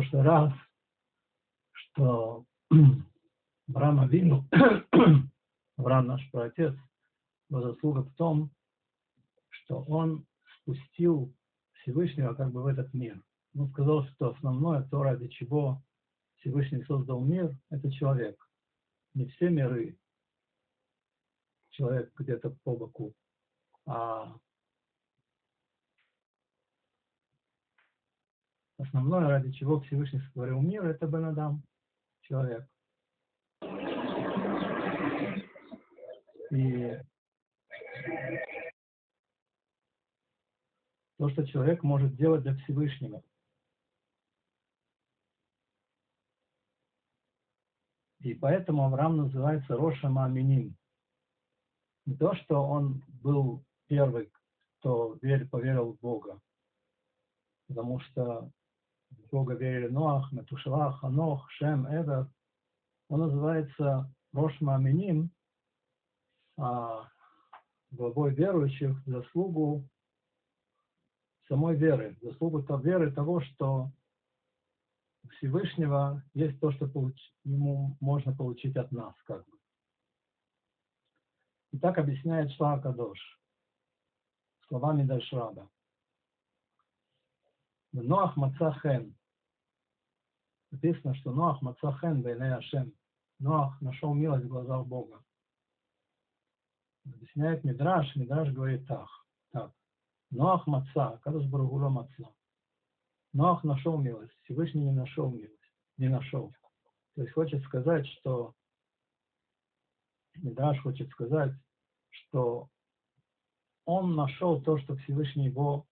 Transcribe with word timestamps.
прошлый 0.00 0.22
раз, 0.22 0.52
что 1.72 2.46
Брама 3.66 4.06
Вину, 4.06 4.48
Авраам 5.76 6.06
наш 6.06 6.30
праотец, 6.30 6.74
его 7.50 7.60
заслуга 7.60 8.00
в 8.00 8.14
том, 8.14 8.50
что 9.50 9.82
он 9.82 10.26
спустил 10.56 11.34
Всевышнего 11.72 12.32
как 12.32 12.50
бы 12.50 12.62
в 12.62 12.66
этот 12.66 12.94
мир. 12.94 13.22
Он 13.54 13.68
сказал, 13.72 14.06
что 14.06 14.30
основное, 14.30 14.84
то, 14.84 15.02
ради 15.02 15.28
чего 15.28 15.82
Всевышний 16.36 16.82
создал 16.84 17.22
мир, 17.22 17.54
это 17.68 17.92
человек. 17.92 18.48
Не 19.12 19.26
все 19.26 19.50
миры, 19.50 19.98
человек 21.72 22.10
где-то 22.16 22.56
по 22.64 22.74
боку, 22.74 23.12
а 23.84 24.34
основное, 28.80 29.28
ради 29.28 29.52
чего 29.52 29.80
Всевышний 29.80 30.20
сотворил 30.20 30.60
мир, 30.60 30.86
это 30.86 31.06
Бенадам, 31.06 31.62
человек. 32.22 32.66
И 36.50 36.98
то, 41.18 41.28
что 41.30 41.46
человек 41.46 41.82
может 41.82 42.16
делать 42.16 42.42
для 42.42 42.56
Всевышнего. 42.56 43.22
И 48.20 48.34
поэтому 48.34 48.84
Авраам 48.84 49.16
называется 49.16 49.76
Роша 49.76 50.08
Маминим. 50.08 50.76
Не 52.06 52.16
то, 52.16 52.34
что 52.34 52.62
он 52.62 53.02
был 53.08 53.64
первый, 53.86 54.32
кто 54.78 55.18
верил, 55.22 55.48
поверил 55.48 55.92
в 55.92 56.00
Бога. 56.00 56.40
Потому 57.68 58.00
что 58.00 58.50
Бога 59.30 59.54
верили 59.54 59.88
Ноах, 59.88 60.32
Метушелах, 60.32 61.02
Анох, 61.04 61.50
Шем, 61.52 61.86
Эвер. 61.86 62.28
Он 63.08 63.20
называется 63.20 64.12
Рош 64.32 64.60
Маминим, 64.60 65.30
а 66.56 67.08
главой 67.90 68.34
верующих 68.34 68.96
заслугу 69.06 69.88
самой 71.48 71.76
веры, 71.76 72.16
заслугу 72.22 72.62
то 72.62 72.76
веры 72.76 73.12
того, 73.12 73.40
что 73.40 73.90
Всевышнего 75.36 76.22
есть 76.34 76.58
то, 76.60 76.70
что 76.72 76.88
получ... 76.88 77.18
ему 77.44 77.96
можно 78.00 78.34
получить 78.34 78.76
от 78.76 78.90
нас, 78.92 79.14
как 79.24 79.44
бы. 79.48 79.58
И 81.72 81.78
так 81.78 81.98
объясняет 81.98 82.52
Шла 82.52 82.80
Кадош 82.80 83.18
словами 84.70 85.02
Дальшраба. 85.02 85.68
Ноах 87.92 88.36
Мацахен. 88.36 89.16
Написано, 90.70 91.14
что 91.14 91.32
Ноах 91.32 91.60
Мацахен 91.62 92.22
Бейне 92.22 92.54
Ашем. 92.54 92.92
Ноах 93.38 93.80
нашел 93.80 94.14
милость 94.14 94.44
в 94.44 94.48
глазах 94.48 94.86
Бога. 94.86 95.24
Объясняет 97.04 97.64
Мидраш, 97.64 98.14
Мидраш 98.14 98.52
говорит 98.52 98.86
так. 98.86 99.08
так. 99.52 99.72
Ноах 100.30 100.66
Маца, 100.66 101.18
Кадош 101.22 101.46
Барагула 101.46 101.88
Маца. 101.88 102.34
Ноах 103.32 103.64
нашел 103.64 103.98
милость, 103.98 104.32
Всевышний 104.44 104.84
не 104.84 104.92
нашел 104.92 105.30
милость, 105.30 105.72
не 105.96 106.08
нашел. 106.08 106.52
То 107.14 107.22
есть 107.22 107.32
хочет 107.32 107.62
сказать, 107.64 108.06
что 108.06 108.54
Мидраш 110.34 110.80
хочет 110.82 111.08
сказать, 111.10 111.52
что 112.10 112.68
он 113.84 114.14
нашел 114.14 114.60
то, 114.62 114.78
что 114.78 114.96
Всевышний 114.96 115.46
его 115.46 115.86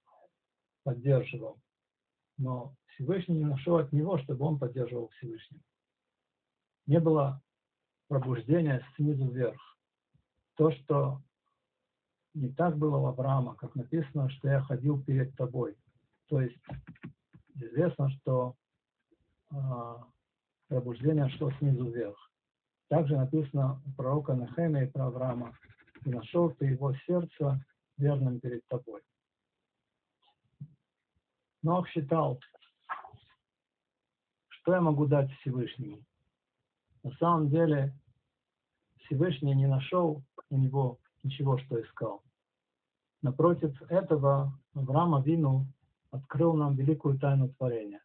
поддерживал. 0.84 1.60
Но 2.39 2.75
Всевышний 2.86 3.39
не 3.39 3.44
нашел 3.44 3.77
от 3.77 3.92
него, 3.92 4.19
чтобы 4.19 4.44
он 4.47 4.58
поддерживал 4.58 5.08
Всевышнего. 5.08 5.62
Не 6.86 7.00
было 7.00 7.42
пробуждения 8.08 8.83
снизу 8.97 9.28
вверх. 9.28 9.61
То, 10.56 10.72
что 10.72 11.20
не 12.34 12.48
так 12.48 12.77
было 12.77 12.97
у 12.97 13.06
Авраама, 13.06 13.54
как 13.56 13.75
написано, 13.75 14.31
что 14.31 14.48
я 14.48 14.60
ходил 14.62 15.03
перед 15.03 15.34
тобой. 15.37 15.77
То 16.28 16.41
есть 16.41 16.59
известно, 17.54 18.10
что 18.10 18.54
э, 19.50 19.56
пробуждение 20.69 21.28
шло 21.31 21.50
снизу 21.59 21.91
вверх. 21.91 22.31
Также 22.88 23.16
написано 23.16 23.82
у 23.84 23.91
пророка 23.93 24.34
Нахемия 24.34 24.84
и 24.84 24.91
про 24.91 25.06
Авраама, 25.06 25.53
и 26.04 26.10
нашел 26.10 26.50
ты 26.50 26.66
его 26.66 26.94
сердце 27.06 27.62
верным 27.97 28.41
перед 28.41 28.66
тобой. 28.69 29.03
Нох 31.68 31.86
считал, 31.90 32.40
что 34.48 34.72
я 34.72 34.80
могу 34.80 35.04
дать 35.04 35.30
Всевышнему. 35.32 36.02
На 37.02 37.10
самом 37.16 37.50
деле 37.50 37.92
Всевышний 39.04 39.54
не 39.54 39.66
нашел 39.66 40.22
у 40.48 40.56
него 40.56 40.98
ничего, 41.22 41.58
что 41.58 41.78
искал. 41.82 42.22
Напротив 43.20 43.82
этого 43.90 44.58
Авраам 44.72 45.22
Вину 45.22 45.66
открыл 46.10 46.54
нам 46.54 46.74
великую 46.74 47.18
тайну 47.18 47.50
творения. 47.50 48.02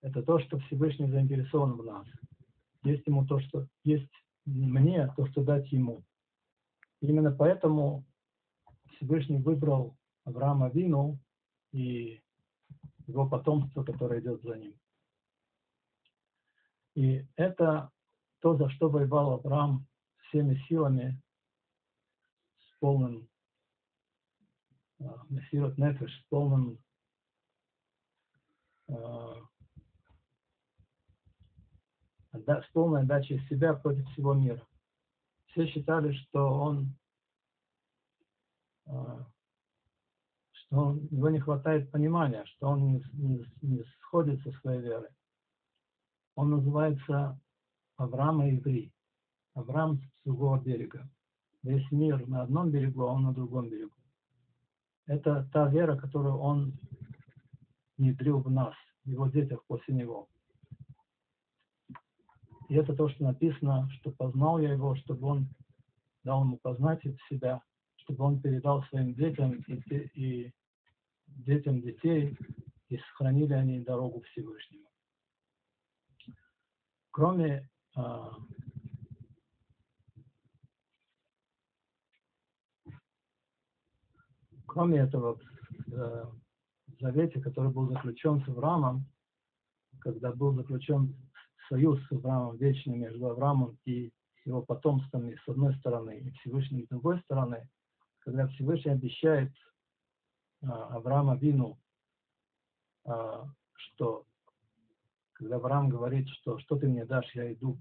Это 0.00 0.20
то, 0.24 0.40
что 0.40 0.58
Всевышний 0.58 1.08
заинтересован 1.08 1.74
в 1.74 1.84
нас. 1.84 2.08
Есть 2.82 3.06
ему 3.06 3.24
то, 3.24 3.38
что 3.38 3.68
есть 3.84 4.10
мне, 4.46 5.06
то, 5.16 5.28
что 5.28 5.44
дать 5.44 5.70
ему. 5.70 6.02
Именно 7.02 7.30
поэтому 7.30 8.04
Всевышний 8.96 9.38
выбрал 9.38 9.96
Авраама 10.24 10.70
Вину 10.70 11.20
и 11.70 12.20
его 13.06 13.28
потомство, 13.28 13.84
которое 13.84 14.20
идет 14.20 14.42
за 14.42 14.56
ним. 14.56 14.78
И 16.94 17.26
это 17.36 17.90
то, 18.40 18.56
за 18.56 18.68
что 18.70 18.88
воевал 18.88 19.32
Авраам 19.32 19.86
всеми 20.28 20.56
силами, 20.68 21.20
с 22.58 22.78
полным 22.78 23.28
Мессирот 25.28 25.78
Нефеш, 25.78 26.12
с 26.20 26.24
полным 26.28 26.78
с 32.36 32.66
полной 32.72 33.02
отдачей 33.02 33.40
себя 33.48 33.74
против 33.74 34.08
всего 34.10 34.34
мира. 34.34 34.66
Все 35.46 35.66
считали, 35.66 36.12
что 36.12 36.40
он 36.48 36.94
что 40.72 40.80
он, 40.80 41.06
его 41.10 41.28
не 41.28 41.38
хватает 41.38 41.90
понимания, 41.90 42.46
что 42.46 42.68
он 42.68 42.86
не, 42.86 43.04
не, 43.12 43.44
не 43.60 43.84
сходит 44.00 44.40
со 44.42 44.52
своей 44.52 44.80
верой. 44.80 45.10
Он 46.34 46.48
называется 46.48 47.38
Авраам 47.98 48.42
и 48.42 48.56
Иври. 48.56 48.90
Авраам 49.52 49.98
с 49.98 50.24
другого 50.24 50.58
берега. 50.58 51.06
Весь 51.62 51.86
мир 51.92 52.26
на 52.26 52.42
одном 52.42 52.70
берегу, 52.70 53.02
а 53.02 53.12
он 53.12 53.24
на 53.24 53.34
другом 53.34 53.68
берегу. 53.68 53.92
Это 55.06 55.46
та 55.52 55.68
вера, 55.68 55.98
которую 55.98 56.38
он 56.38 56.72
внедрил 57.98 58.40
в 58.40 58.50
нас, 58.50 58.74
в 59.04 59.10
его 59.10 59.28
детях 59.28 59.62
после 59.66 59.94
него. 59.94 60.26
И 62.70 62.74
это 62.74 62.96
то, 62.96 63.10
что 63.10 63.24
написано, 63.24 63.90
что 63.90 64.10
познал 64.10 64.58
я 64.58 64.72
его, 64.72 64.94
чтобы 64.94 65.26
он 65.26 65.48
дал 66.24 66.44
ему 66.44 66.56
познать 66.56 67.02
себя, 67.28 67.60
чтобы 67.96 68.24
он 68.24 68.40
передал 68.40 68.82
своим 68.84 69.12
детям 69.12 69.52
и, 69.52 69.74
и 70.14 70.52
детям 71.36 71.80
детей, 71.80 72.36
и 72.88 72.98
сохранили 72.98 73.52
они 73.52 73.80
дорогу 73.80 74.22
Всевышнему. 74.22 74.88
Кроме 77.10 77.68
а, 77.94 78.36
кроме 84.66 85.00
этого, 85.00 85.38
в 85.86 87.00
Завете, 87.00 87.40
который 87.40 87.70
был 87.70 87.88
заключен 87.88 88.42
с 88.44 88.48
Авраамом, 88.48 89.04
когда 90.00 90.32
был 90.32 90.54
заключен 90.54 91.14
союз 91.68 92.00
с 92.06 92.12
Авраамом 92.12 92.56
вечный 92.56 92.96
между 92.96 93.26
Авраамом 93.26 93.78
и 93.84 94.12
его 94.44 94.62
потомствами 94.62 95.38
с 95.44 95.48
одной 95.48 95.74
стороны 95.76 96.20
и 96.20 96.30
Всевышним 96.30 96.84
с 96.84 96.88
другой 96.88 97.20
стороны, 97.20 97.68
когда 98.20 98.48
Всевышний 98.48 98.92
обещает 98.92 99.52
а, 100.62 100.96
Авраама 100.96 101.36
Вину, 101.36 101.78
а, 103.04 103.48
что 103.74 104.26
когда 105.32 105.56
Авраам 105.56 105.88
говорит, 105.88 106.28
что 106.28 106.58
что 106.58 106.76
ты 106.76 106.88
мне 106.88 107.04
дашь, 107.04 107.34
я 107.34 107.52
иду, 107.52 107.78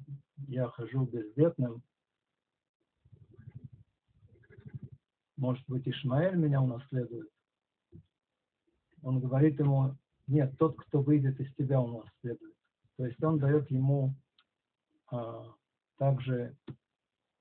я 0.48 0.68
хожу 0.70 1.06
бездетным, 1.06 1.84
может 5.38 5.64
быть, 5.68 5.88
Ишмаэль 5.88 6.36
меня 6.36 6.62
унаследует. 6.62 7.30
Он 9.02 9.20
говорит 9.20 9.60
ему, 9.60 9.96
нет, 10.28 10.56
тот, 10.60 10.78
кто 10.78 11.02
выйдет 11.02 11.40
из 11.40 11.52
тебя, 11.56 11.82
унаследует. 11.82 12.56
То 12.98 13.06
есть 13.08 13.22
он 13.24 13.40
дает 13.40 13.70
ему 13.72 14.14
а, 15.08 15.52
также 15.98 16.56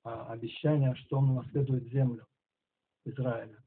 а, 0.02 0.32
обещание, 0.32 0.94
что 0.94 1.18
он 1.18 1.30
унаследует 1.30 1.84
землю 1.92 2.26
Израиля. 3.04 3.59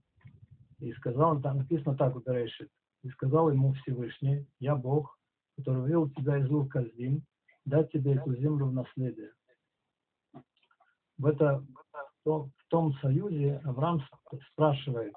И 0.83 0.91
сказал, 0.95 1.39
там 1.39 1.59
написано 1.59 1.95
так 1.95 2.13
Берешит, 2.25 2.69
и 3.03 3.09
сказал 3.12 3.50
ему 3.50 3.71
Всевышний, 3.71 4.45
я 4.59 4.75
Бог, 4.75 5.18
который 5.56 5.81
вывел 5.81 6.09
тебя 6.09 6.38
из 6.39 6.50
лук 6.50 6.74
Каздим, 6.74 7.24
дать 7.63 7.89
тебе 7.94 8.15
эту 8.15 8.35
землю 8.35 8.65
в 8.65 8.74
наследие. 8.74 9.31
В, 11.18 11.25
это, 11.25 11.65
в 12.25 12.50
том 12.68 12.94
союзе 12.95 13.62
Авраам 13.63 14.01
спрашивает, 14.51 15.13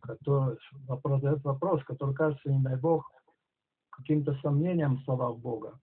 который, 0.00 0.56
вопрос, 0.86 1.22
этот 1.22 1.44
вопрос, 1.44 1.84
который 1.84 2.14
кажется, 2.14 2.50
не 2.50 2.62
дай 2.62 2.76
Бог, 2.76 3.12
каким-то 3.90 4.32
сомнением 4.40 4.96
в 4.96 5.04
словах 5.04 5.36
Бога. 5.36 5.78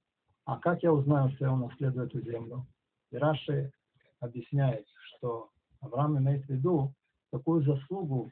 А 0.46 0.58
как 0.58 0.82
я 0.82 0.92
узнаю, 0.92 1.30
что 1.34 1.46
я 1.46 1.54
унаследую 1.54 2.08
эту 2.08 2.22
землю? 2.22 2.66
И 3.12 3.18
Раши 3.18 3.72
объясняет, 4.20 4.88
что 5.04 5.52
Авраам 5.80 6.18
имеет 6.18 6.44
в 6.46 6.50
виду, 6.50 6.96
какую 7.32 7.64
заслугу 7.64 8.32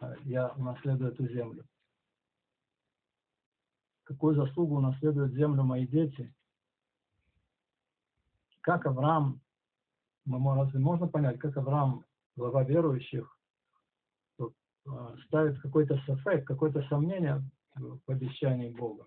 э, 0.00 0.14
я 0.24 0.48
унаследую 0.50 1.12
эту 1.12 1.26
землю. 1.28 1.64
Какую 4.04 4.34
заслугу 4.34 4.76
унаследуют 4.76 5.32
землю 5.32 5.62
мои 5.62 5.86
дети. 5.86 6.34
Как 8.60 8.86
Авраам, 8.86 9.40
мы, 10.24 10.54
разве 10.54 10.78
можно 10.78 11.08
понять, 11.08 11.38
как 11.38 11.56
Авраам, 11.56 12.04
глава 12.36 12.64
верующих, 12.64 13.36
э, 14.38 14.44
ставит 15.26 15.60
какой-то 15.60 16.00
сафек, 16.06 16.46
какое-то 16.46 16.82
сомнение 16.88 17.42
в 17.74 18.00
обещании 18.10 18.70
Бога. 18.70 19.06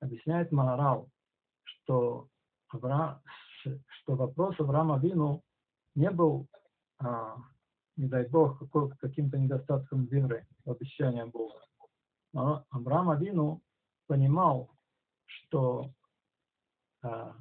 Объясняет 0.00 0.52
Маорал, 0.52 1.08
что, 1.64 2.28
Авра... 2.68 3.22
что 3.60 4.14
вопрос 4.14 4.58
Авраама 4.58 4.98
Вину 4.98 5.42
не 5.94 6.10
был, 6.10 6.46
а, 6.98 7.36
не 7.96 8.06
дай 8.06 8.26
Бог, 8.28 8.62
каким-то 8.98 9.38
недостатком 9.38 10.04
веры 10.06 10.46
в 10.64 10.70
обещание 10.70 11.26
Бога. 11.26 11.60
Но 12.32 12.64
Авраам 12.70 13.10
Авину 13.10 13.62
понимал, 14.06 14.70
что 15.24 15.90
а, 17.02 17.34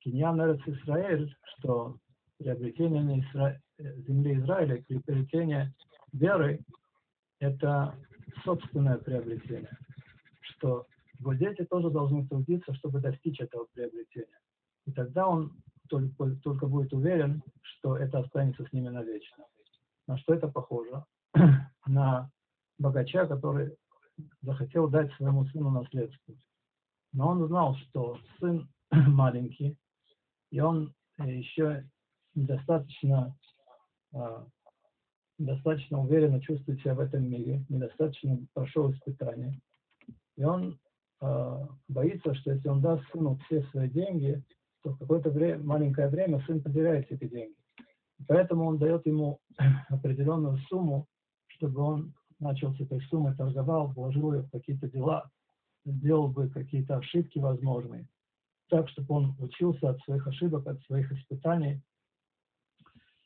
Киньян 0.00 0.40
Эрец 0.40 0.60
Израиль, 0.66 1.34
что 1.56 1.98
приобретение 2.38 3.20
Изра... 3.20 3.60
земли 3.78 4.38
Израиля, 4.40 4.82
приобретение 4.82 5.74
веры, 6.12 6.60
это 7.40 7.94
собственное 8.44 8.96
приобретение 8.98 9.76
что 10.58 10.86
его 11.18 11.34
дети 11.34 11.64
тоже 11.64 11.90
должны 11.90 12.26
трудиться, 12.26 12.74
чтобы 12.74 13.00
достичь 13.00 13.40
этого 13.40 13.66
приобретения. 13.72 14.38
И 14.86 14.92
тогда 14.92 15.26
он 15.26 15.52
только, 15.88 16.36
только 16.42 16.66
будет 16.66 16.92
уверен, 16.92 17.42
что 17.62 17.96
это 17.96 18.20
останется 18.20 18.64
с 18.64 18.72
ними 18.72 18.88
навечно. 18.88 19.44
На 20.08 20.16
что 20.16 20.34
это 20.34 20.48
похоже? 20.48 21.04
На 21.86 22.30
богача, 22.78 23.26
который 23.26 23.76
захотел 24.40 24.88
дать 24.88 25.12
своему 25.12 25.44
сыну 25.46 25.70
наследство. 25.70 26.34
Но 27.12 27.28
он 27.28 27.46
знал, 27.46 27.76
что 27.76 28.18
сын 28.40 28.68
маленький, 28.90 29.76
и 30.50 30.60
он 30.60 30.94
еще 31.18 31.86
недостаточно, 32.34 33.36
а, 34.14 34.46
недостаточно 35.38 36.00
уверенно 36.00 36.40
чувствует 36.40 36.80
себя 36.80 36.94
в 36.94 37.00
этом 37.00 37.28
мире, 37.28 37.64
недостаточно 37.68 38.38
прошел 38.54 38.90
испытание. 38.90 39.60
И 40.36 40.44
он 40.44 40.78
э, 41.20 41.66
боится, 41.88 42.32
что 42.34 42.52
если 42.52 42.68
он 42.68 42.80
даст 42.80 43.04
сыну 43.10 43.38
все 43.44 43.62
свои 43.64 43.90
деньги, 43.90 44.42
то 44.82 44.90
в 44.90 44.98
какое-то 44.98 45.30
маленькое 45.58 46.08
время 46.08 46.40
сын 46.46 46.62
потеряет 46.62 47.10
эти 47.10 47.26
деньги. 47.28 47.56
Поэтому 48.26 48.66
он 48.66 48.78
дает 48.78 49.06
ему 49.06 49.40
определенную 49.88 50.58
сумму, 50.68 51.06
чтобы 51.48 51.80
он 51.80 52.14
начал 52.40 52.74
с 52.74 52.80
этой 52.80 53.00
суммы, 53.02 53.34
торговал, 53.34 53.88
вложил 53.88 54.32
ее 54.32 54.42
в 54.42 54.50
какие-то 54.50 54.88
дела, 54.88 55.30
сделал 55.84 56.28
бы 56.28 56.48
какие-то 56.48 56.96
ошибки 56.96 57.38
возможные, 57.38 58.08
так, 58.68 58.88
чтобы 58.88 59.14
он 59.14 59.36
учился 59.38 59.90
от 59.90 60.00
своих 60.02 60.26
ошибок, 60.26 60.66
от 60.66 60.80
своих 60.82 61.10
испытаний. 61.12 61.80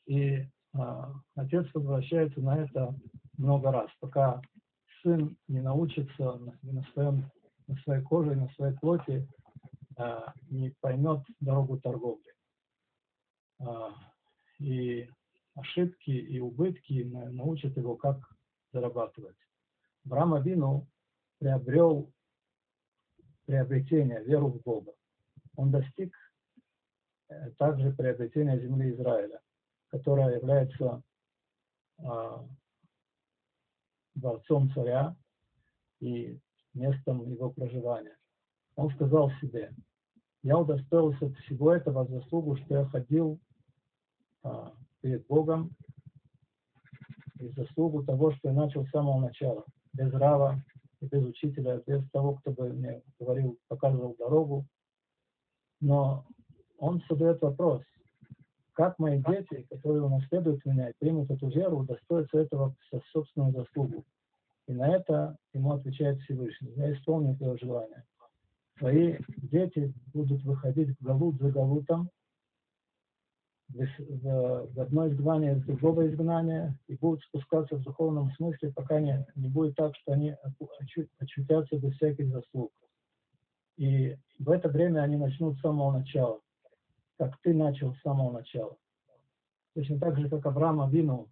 И 0.05 0.47
а, 0.73 1.13
отец 1.35 1.67
возвращается 1.73 2.41
на 2.41 2.57
это 2.57 2.95
много 3.37 3.71
раз, 3.71 3.89
пока 3.99 4.41
сын 5.01 5.37
не 5.47 5.61
научится 5.61 6.39
на, 6.61 6.83
своем, 6.93 7.29
на 7.67 7.75
своей 7.77 8.03
коже, 8.03 8.35
на 8.35 8.49
своей 8.53 8.75
плоти, 8.77 9.27
а, 9.97 10.33
не 10.49 10.71
поймет 10.81 11.21
дорогу 11.39 11.79
торговли. 11.79 12.33
А, 13.59 13.93
и 14.59 15.09
ошибки 15.55 16.11
и 16.11 16.39
убытки 16.39 17.03
научат 17.03 17.77
его, 17.77 17.95
как 17.95 18.17
зарабатывать. 18.71 19.37
Брама 20.03 20.39
Вину 20.39 20.87
приобрел 21.39 22.11
приобретение, 23.45 24.23
веру 24.23 24.49
в 24.49 24.61
Бога. 24.61 24.93
Он 25.55 25.71
достиг 25.71 26.15
э, 27.29 27.51
также 27.51 27.91
приобретения 27.91 28.59
земли 28.59 28.91
Израиля, 28.91 29.41
которая 29.89 30.35
является 30.37 31.03
а, 31.99 32.45
дворцом 34.15 34.71
царя 34.73 35.15
и 35.99 36.39
местом 36.73 37.29
его 37.29 37.51
проживания. 37.51 38.17
Он 38.75 38.89
сказал 38.95 39.31
себе, 39.41 39.73
я 40.41 40.57
удостоился 40.57 41.31
всего 41.35 41.73
этого 41.73 42.05
заслугу, 42.07 42.57
что 42.57 42.79
я 42.79 42.85
ходил 42.85 43.39
перед 45.01 45.25
Богом 45.27 45.71
и 47.39 47.49
заслугу 47.49 48.03
того, 48.03 48.31
что 48.33 48.49
я 48.49 48.53
начал 48.53 48.85
с 48.85 48.91
самого 48.91 49.19
начала, 49.19 49.65
без 49.93 50.11
рава 50.13 50.61
без 51.07 51.25
учителя, 51.25 51.81
без 51.85 52.07
того, 52.11 52.35
кто 52.35 52.51
бы 52.51 52.69
мне 52.69 53.01
говорил, 53.19 53.57
показывал 53.67 54.15
дорогу. 54.17 54.65
Но 55.81 56.25
он 56.77 57.01
задает 57.09 57.41
вопрос, 57.41 57.81
как 58.73 58.97
мои 58.99 59.21
дети, 59.21 59.65
которые 59.69 60.03
унаследуют 60.03 60.65
меня 60.65 60.89
и 60.89 60.93
примут 60.97 61.29
эту 61.29 61.47
веру, 61.49 61.79
удостоятся 61.79 62.39
этого 62.39 62.75
со 62.89 63.01
собственную 63.11 63.53
заслугу. 63.53 64.05
И 64.67 64.73
на 64.73 64.95
это 64.95 65.37
ему 65.53 65.73
отвечает 65.73 66.19
Всевышний. 66.21 66.73
Я 66.75 66.93
исполню 66.93 67.35
твое 67.35 67.57
желание. 67.57 68.05
Твои 68.77 69.17
дети 69.37 69.93
будут 70.13 70.41
выходить 70.43 70.97
в 70.97 71.03
Галут 71.03 71.37
за 71.39 71.51
Галутом, 71.51 72.09
в, 73.69 73.77
в, 73.77 74.73
в 74.73 74.79
одно 74.79 75.07
изгнание 75.07 75.55
из 75.55 75.63
другого 75.63 76.07
изгнания, 76.07 76.77
и 76.87 76.95
будут 76.95 77.23
спускаться 77.23 77.75
в 77.75 77.83
духовном 77.83 78.31
смысле, 78.33 78.71
пока 78.71 78.99
не, 78.99 79.25
не 79.35 79.49
будет 79.49 79.75
так, 79.75 79.95
что 79.95 80.13
они 80.13 80.35
очутятся 81.19 81.77
без 81.77 81.95
всяких 81.95 82.29
заслуг. 82.29 82.71
И 83.77 84.15
в 84.39 84.49
это 84.49 84.69
время 84.69 85.01
они 85.01 85.17
начнут 85.17 85.57
с 85.57 85.61
самого 85.61 85.91
начала 85.97 86.39
как 87.17 87.39
ты 87.41 87.53
начал 87.53 87.93
с 87.93 88.01
самого 88.01 88.31
начала. 88.31 88.77
Точно 89.75 89.99
так 89.99 90.17
же, 90.19 90.29
как 90.29 90.45
Авраам 90.45 90.81
Авину 90.81 91.29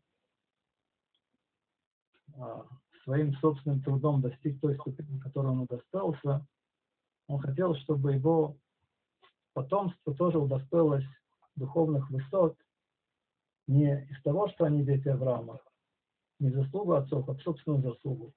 а, 2.35 2.65
своим 3.03 3.33
собственным 3.35 3.81
трудом 3.81 4.21
достиг 4.21 4.59
той 4.61 4.75
ступени, 4.75 5.19
которой 5.19 5.47
он 5.47 5.61
удостоился, 5.61 6.45
он 7.27 7.39
хотел, 7.39 7.75
чтобы 7.75 8.13
его 8.13 8.57
потомство 9.53 10.15
тоже 10.15 10.39
удостоилось 10.39 11.05
духовных 11.55 12.09
высот 12.09 12.57
не 13.67 14.05
из 14.09 14.21
того, 14.23 14.49
что 14.49 14.65
они 14.65 14.83
дети 14.83 15.07
Авраама, 15.07 15.59
не 16.39 16.49
заслугу 16.49 16.93
отцов, 16.93 17.29
а 17.29 17.35
собственную 17.35 17.81
заслугу. 17.81 18.33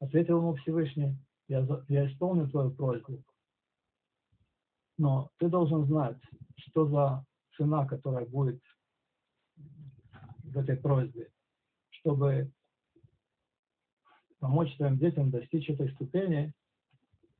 Ответил 0.00 0.38
ему 0.38 0.54
Всевышний, 0.56 1.16
я, 1.48 1.66
я 1.88 2.06
исполню 2.10 2.48
твою 2.48 2.70
просьбу, 2.70 3.22
но 4.98 5.30
ты 5.38 5.48
должен 5.48 5.86
знать, 5.86 6.18
что 6.56 6.86
за 6.86 7.24
цена, 7.56 7.86
которая 7.86 8.26
будет 8.26 8.60
в 10.42 10.58
этой 10.58 10.76
просьбе, 10.76 11.30
чтобы 11.90 12.50
помочь 14.38 14.74
твоим 14.76 14.98
детям 14.98 15.30
достичь 15.30 15.68
этой 15.68 15.90
ступени, 15.92 16.52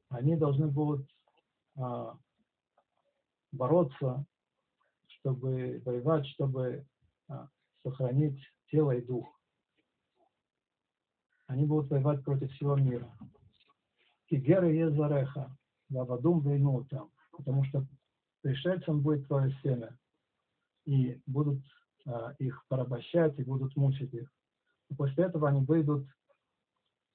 они 0.08 0.36
должны 0.36 0.68
будут 0.68 1.08
а, 1.76 2.18
бороться, 3.52 4.24
чтобы 5.26 5.82
воевать, 5.84 6.24
чтобы 6.28 6.86
а, 7.28 7.48
сохранить 7.82 8.40
тело 8.70 8.92
и 8.92 9.04
дух. 9.04 9.26
Они 11.48 11.66
будут 11.66 11.90
воевать 11.90 12.24
против 12.24 12.52
всего 12.52 12.76
мира. 12.76 13.10
Кигеры 14.28 14.72
Езареха, 14.72 15.56
Вавадум 15.88 16.40
Вейну 16.40 16.84
там 16.84 17.10
потому 17.32 17.64
что 17.64 17.84
пришельцам 18.40 19.02
будет 19.02 19.26
твое 19.26 19.52
семя, 19.62 19.98
и 20.84 21.20
будут 21.26 21.60
а, 22.06 22.34
их 22.38 22.64
порабощать, 22.68 23.36
и 23.38 23.44
будут 23.44 23.74
мучить 23.76 24.14
их. 24.14 24.30
И 24.90 24.94
после 24.94 25.24
этого 25.24 25.48
они 25.48 25.64
выйдут 25.64 26.06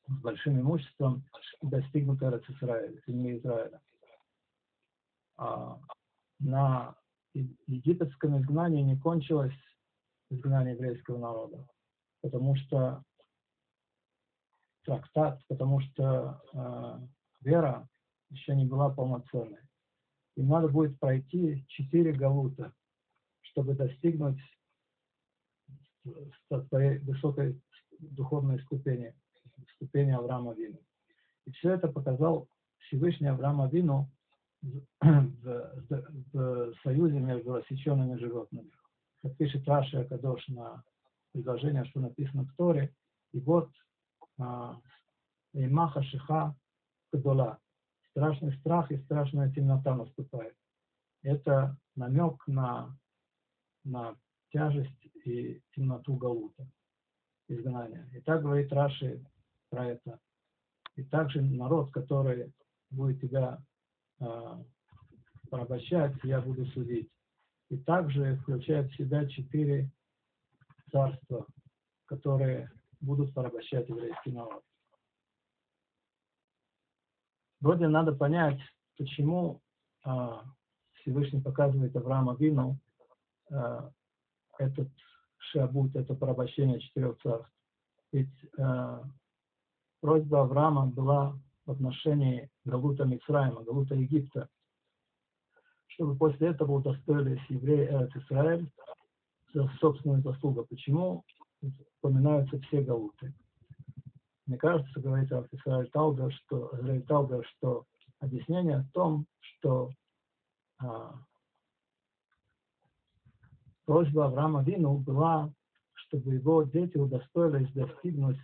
с 0.08 0.14
большим 0.20 0.60
имуществом 0.60 1.24
и 1.62 1.68
достигнут 1.68 2.22
Эрец 2.22 2.44
Израиля, 2.50 3.02
земли 3.08 3.38
Израиля. 3.38 3.82
А, 5.38 5.80
на 6.40 6.96
египетском 7.34 8.40
изгнании 8.40 8.82
не 8.82 8.98
кончилось 8.98 9.56
изгнание 10.30 10.74
еврейского 10.74 11.18
народа, 11.18 11.68
потому 12.22 12.56
что 12.56 13.04
трактат, 14.84 15.42
потому 15.48 15.80
что 15.82 16.42
э, 16.54 17.08
вера 17.42 17.88
еще 18.30 18.56
не 18.56 18.66
была 18.66 18.90
полноценной. 18.90 19.60
Им 20.38 20.48
надо 20.48 20.70
будет 20.70 21.00
пройти 21.00 21.66
четыре 21.68 22.14
галута, 22.14 22.74
чтобы 23.42 23.76
достигнуть 23.76 24.40
своей 26.70 27.00
высокой 27.00 27.62
духовной 28.00 28.60
ступени, 28.64 29.14
ступени 29.76 30.12
Авраама 30.12 30.54
Вину. 30.54 30.80
И 31.46 31.52
все 31.52 31.72
это 31.72 31.88
показал 31.88 32.50
Всевышний 32.80 33.28
Авраама 33.28 33.68
Вину 33.70 34.10
в, 34.62 36.74
союзе 36.84 37.20
между 37.20 37.54
рассеченными 37.54 38.18
животными. 38.18 38.72
Как 39.22 39.36
пишет 39.38 39.68
Раши 39.68 39.98
Акадош 39.98 40.48
на 40.50 40.84
предложение, 41.32 41.86
что 41.86 42.00
написано 42.00 42.46
в 42.46 42.56
Торе, 42.56 42.94
и 43.34 43.40
вот 43.40 43.70
а, 44.40 44.80
Эймаха 45.54 46.04
Шиха 46.04 46.56
Кадола, 47.12 47.60
страшный 48.12 48.54
страх 48.60 48.92
и 48.92 48.98
страшная 48.98 49.52
темнота 49.52 49.96
наступает. 49.96 50.56
Это 51.24 51.78
намек 51.96 52.46
на, 52.48 52.98
на 53.84 54.16
тяжесть 54.52 55.06
и 55.26 55.62
темноту 55.76 56.16
Галута, 56.16 56.68
изгнания. 57.48 58.10
И 58.14 58.22
так 58.22 58.42
говорит 58.42 58.74
Раши 58.74 59.24
про 59.70 59.88
это. 59.88 60.20
И 60.96 61.04
также 61.04 61.42
народ, 61.42 61.92
который 61.92 62.54
будет 62.90 63.22
тебя 63.22 63.64
порабощать, 65.50 66.16
я 66.24 66.42
буду 66.42 66.66
судить. 66.68 67.10
И 67.70 67.78
также 67.78 68.38
включает 68.38 68.92
в 68.92 68.96
себя 68.98 69.28
четыре 69.28 69.90
царства, 70.92 71.46
которые 72.06 72.70
будут 73.00 73.34
порабощать 73.34 73.88
еврейский 73.90 74.32
народ. 74.32 74.64
Вроде 77.60 77.88
надо 77.88 78.14
понять, 78.14 78.60
почему 78.98 79.62
э, 80.06 80.10
Всевышний 80.94 81.42
показывает 81.42 81.96
Авраама 81.96 82.36
Вину 82.36 82.78
э, 83.52 83.90
этот 84.58 84.90
шабут, 85.38 85.96
это 85.96 86.16
порабощение 86.16 86.80
четырех 86.80 87.22
царств. 87.22 87.52
Ведь 88.12 88.34
э, 88.58 89.04
просьба 90.00 90.42
Авраама 90.42 90.88
была 90.88 91.38
в 91.66 91.72
отношении 91.72 92.50
Галута 92.66 93.06
Мицраима, 93.06 93.64
Галута 93.64 93.96
Египта, 93.96 94.50
чтобы 95.88 96.16
после 96.16 96.50
этого 96.50 96.74
удостоились 96.74 97.42
евреи 97.50 97.88
Эрет 97.88 98.16
Израиль 98.16 98.70
за 99.54 99.68
собственную 99.80 100.22
заслугу. 100.22 100.66
Почему 100.70 101.24
упоминаются 102.02 102.60
все 102.62 102.82
Галуты? 102.82 103.34
Мне 104.48 104.58
кажется, 104.58 105.00
говорит 105.00 105.32
Израиль 105.32 105.90
Талга, 105.92 106.32
что, 106.32 106.72
Израиль 106.74 107.46
что 107.56 107.86
объяснение 108.20 108.80
в 108.80 108.92
том, 108.92 109.26
что 109.40 109.92
а, 110.80 111.16
просьба 113.86 114.26
Авраама 114.26 114.64
Вину 114.64 114.98
была, 114.98 115.54
чтобы 115.94 116.34
его 116.34 116.64
дети 116.64 116.98
удостоились 116.98 117.72
достигнуть 117.74 118.38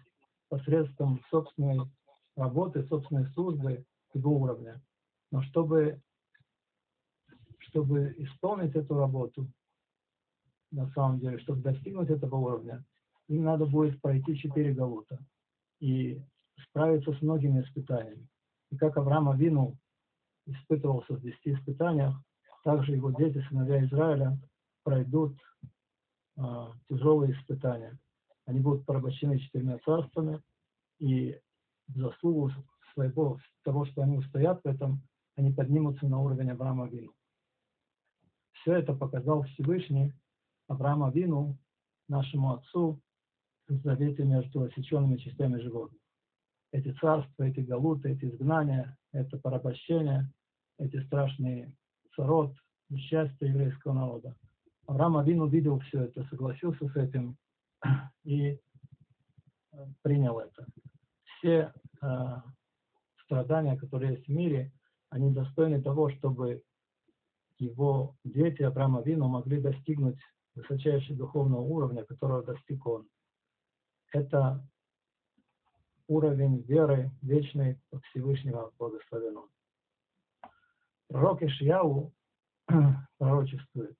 посредством 0.49 1.21
собственной 1.29 1.89
работы, 2.37 2.83
собственной 2.87 3.25
службы 3.31 3.83
его 4.13 4.37
уровня. 4.37 4.81
Но 5.31 5.41
чтобы, 5.43 5.99
чтобы 7.57 8.15
исполнить 8.17 8.75
эту 8.75 8.95
работу, 8.95 9.47
на 10.71 10.89
самом 10.91 11.19
деле, 11.19 11.39
чтобы 11.39 11.61
достигнуть 11.61 12.09
этого 12.09 12.35
уровня, 12.35 12.85
им 13.27 13.43
надо 13.43 13.65
будет 13.65 13.99
пройти 14.01 14.37
четыре 14.37 14.73
галута 14.73 15.19
и 15.79 16.21
справиться 16.63 17.13
с 17.13 17.21
многими 17.21 17.61
испытаниями. 17.61 18.27
И 18.71 18.77
как 18.77 18.97
Авраам 18.97 19.29
Авину 19.29 19.77
испытывался 20.45 21.13
в 21.13 21.21
десяти 21.21 21.53
испытаниях, 21.53 22.15
также 22.63 22.93
его 22.93 23.11
дети, 23.11 23.43
сыновья 23.49 23.83
Израиля, 23.85 24.37
пройдут 24.83 25.37
а, 26.37 26.71
тяжелые 26.89 27.33
испытания. 27.33 27.97
Они 28.45 28.59
будут 28.59 28.85
порабощены 28.85 29.39
четырьмя 29.39 29.79
царствами, 29.79 30.41
и 30.99 31.39
заслугу 31.87 32.51
своего, 32.93 33.39
того, 33.63 33.85
что 33.85 34.01
они 34.01 34.17
устоят 34.17 34.61
в 34.63 34.67
этом, 34.67 35.01
они 35.35 35.51
поднимутся 35.51 36.07
на 36.07 36.19
уровень 36.19 36.51
Авраама 36.51 36.87
Вину. 36.87 37.13
Все 38.53 38.75
это 38.75 38.93
показал 38.93 39.43
Всевышний 39.43 40.13
Авраама 40.67 41.11
Вину, 41.11 41.57
нашему 42.07 42.53
отцу, 42.53 42.99
в 43.67 43.81
завете 43.83 44.23
между 44.23 44.63
осеченными 44.63 45.17
частями 45.17 45.59
животных. 45.59 46.01
Эти 46.71 46.91
царства, 46.93 47.43
эти 47.43 47.59
галуты, 47.59 48.11
эти 48.11 48.25
изгнания, 48.25 48.97
это 49.11 49.37
порабощение, 49.37 50.31
эти 50.79 51.03
страшные 51.05 51.73
царот, 52.15 52.53
несчастья 52.89 53.47
еврейского 53.47 53.93
народа. 53.93 54.35
Авраам 54.85 55.17
Авин 55.17 55.41
увидел 55.41 55.79
все 55.79 56.03
это, 56.03 56.23
согласился 56.25 56.87
с 56.87 56.95
этим 56.95 57.37
и 58.23 58.59
принял 60.01 60.39
это 60.39 60.65
все 61.37 61.73
э, 62.01 62.07
страдания, 63.23 63.77
которые 63.77 64.13
есть 64.13 64.27
в 64.27 64.31
мире, 64.31 64.71
они 65.09 65.31
достойны 65.31 65.81
того, 65.81 66.09
чтобы 66.11 66.63
его 67.57 68.15
дети 68.23 68.61
Абрама 68.61 69.01
Вину 69.01 69.27
могли 69.27 69.59
достигнуть 69.59 70.19
высочайшего 70.55 71.17
духовного 71.17 71.61
уровня, 71.61 72.03
которого 72.03 72.43
достиг 72.43 72.85
он. 72.85 73.07
Это 74.11 74.65
уровень 76.07 76.61
веры 76.61 77.11
вечной 77.21 77.79
Всевышнего 78.09 78.71
Благословенного. 78.77 79.49
Пророк 81.07 81.41
Ишьяу 81.41 82.13
пророчествует. 83.17 83.97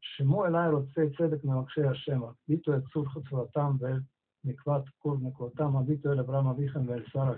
Шиму 0.00 0.46
элайру 0.46 0.86
цей 0.94 1.12
цедек 1.14 1.42
навакши 1.42 1.82
Ашема, 1.82 2.36
биту 2.46 2.78
эцур 2.78 3.08
хацватам 3.10 3.78
вэль 3.78 4.04
ואל 4.45 4.53
מקוות 4.53 4.89
כור 4.97 5.17
מקוותם, 5.17 5.77
הביטו 5.77 6.11
אל 6.11 6.19
אברהם 6.19 6.47
אביכם 6.47 6.89
ואל 6.89 7.03
שרה 7.07 7.33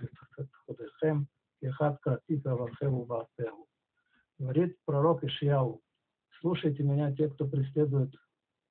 חותכם, 0.65 1.24
כי 1.60 1.70
אחד 1.70 1.92
кратит 2.01 2.46
Авархеву 2.46 3.06
Баартеху. 3.06 3.68
Говорит 4.39 4.77
пророк 4.86 5.24
Ишияу, 5.24 5.82
слушайте 6.42 6.84
меня, 6.84 7.15
те, 7.15 7.30
кто 7.30 7.48
преследует 7.48 8.13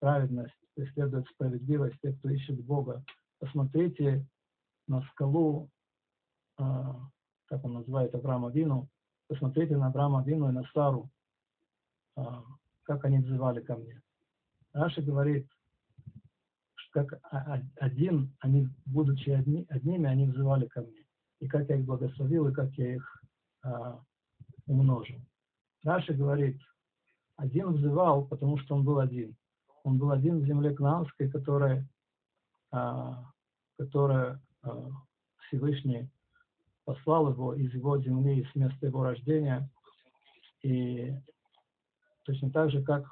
праведность, 0.01 0.55
преследует 0.75 1.27
справедливость, 1.29 1.97
те, 2.03 2.13
кто 2.13 2.29
ищет 2.29 2.63
Бога. 2.65 3.03
Посмотрите 3.39 4.27
на 4.89 5.03
скалу, 5.03 5.71
как 6.57 7.65
он 7.65 7.75
называет 7.75 8.15
Авраама 8.15 8.51
Вину, 8.51 8.89
посмотрите 9.29 9.77
на 9.77 9.87
Авраама 9.87 10.23
Вину 10.23 10.49
и 10.49 10.53
на 10.53 10.65
Сару, 10.75 11.09
как 12.83 13.05
они 13.05 13.19
взывали 13.19 13.61
ко 13.61 13.77
мне. 13.77 14.03
Раши 14.73 15.01
говорит, 15.01 15.47
что 15.47 15.56
как 16.92 17.20
один, 17.76 18.36
они, 18.40 18.70
будучи 18.86 19.30
одни, 19.30 19.66
одними, 19.70 20.08
они 20.08 20.26
взывали 20.26 20.68
ко 20.68 20.82
мне. 20.82 21.06
И 21.40 21.48
как 21.48 21.70
я 21.70 21.76
их 21.76 21.86
благословил, 21.86 22.48
и 22.48 22.54
как 22.54 22.72
я 22.74 22.96
их 22.96 23.24
а, 23.64 24.02
умножил. 24.66 25.20
Раши 25.84 26.14
говорит, 26.14 26.60
один 27.36 27.74
взывал, 27.74 28.26
потому 28.26 28.58
что 28.58 28.76
он 28.76 28.84
был 28.84 29.00
один. 29.00 29.36
Он 29.84 29.98
был 29.98 30.12
один 30.12 30.40
в 30.40 30.46
земле 30.46 30.74
Кнаанской, 30.74 31.30
которая, 31.30 31.88
а, 32.72 33.32
которая 33.78 34.42
а, 34.64 34.90
Всевышний 35.48 36.10
послал 36.86 37.32
его 37.32 37.54
из 37.54 37.74
его 37.74 38.02
земли, 38.02 38.42
из 38.42 38.56
места 38.56 38.88
его 38.88 39.04
рождения. 39.04 39.70
И 40.64 41.14
точно 42.24 42.50
так 42.50 42.72
же, 42.72 42.82
как 42.84 43.06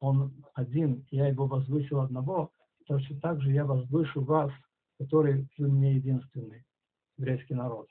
он 0.00 0.32
один, 0.54 1.06
я 1.10 1.28
его 1.28 1.46
возвысил 1.46 2.00
одного, 2.00 2.50
точно 2.86 3.20
так 3.20 3.40
же 3.40 3.50
я 3.52 3.64
возвышу 3.64 4.22
вас, 4.22 4.50
который 4.98 5.48
вы 5.58 5.68
мне 5.68 5.94
единственный, 5.94 6.64
еврейский 7.16 7.54
народ. 7.54 7.88